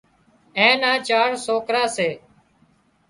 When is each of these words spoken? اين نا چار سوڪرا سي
اين 0.57 0.75
نا 0.81 0.91
چار 1.07 1.29
سوڪرا 1.45 1.83
سي 1.95 2.09